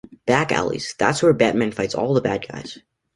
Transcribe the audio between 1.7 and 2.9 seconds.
fights all the bad guys.